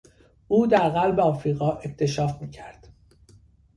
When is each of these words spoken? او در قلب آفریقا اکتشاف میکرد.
او 0.47 0.67
در 0.67 0.89
قلب 0.89 1.19
آفریقا 1.19 1.71
اکتشاف 1.77 2.41
میکرد. 2.41 2.87